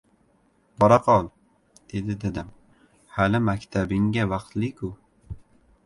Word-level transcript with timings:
—Bora 0.83 0.97
qol,— 1.07 1.29
dedi 1.93 2.15
dadam.— 2.23 2.49
Hali 3.19 3.45
maktabingga 3.51 4.29
vaqtli-ku. 4.35 4.95